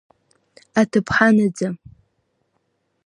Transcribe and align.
Аҭыԥҳа 0.81 1.29
наӡа… 1.35 1.67